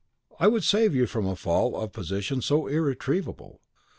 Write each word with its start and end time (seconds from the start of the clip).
I 0.39 0.47
would 0.47 0.63
save 0.63 0.95
you 0.95 1.05
from 1.05 1.27
a 1.27 1.35
fall 1.35 1.79
of 1.79 1.91
position 1.93 2.41
so 2.41 2.65
irretrievable. 2.65 3.61